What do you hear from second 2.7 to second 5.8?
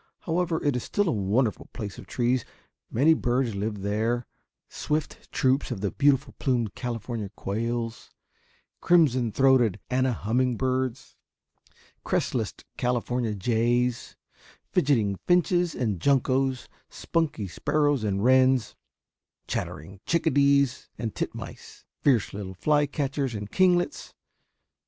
Many birds live there; swift troops